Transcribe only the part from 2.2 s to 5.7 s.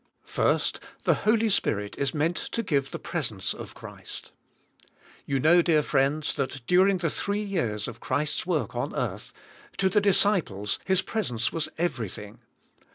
to give the presence of Christ. You know,